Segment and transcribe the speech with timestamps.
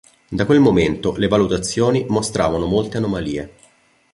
[0.29, 3.53] Da quel momento le valutazioni mostravano molte anomalie.